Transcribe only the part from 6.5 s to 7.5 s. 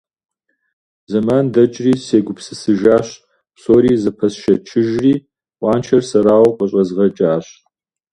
къыщӀэзгъэкӀащ.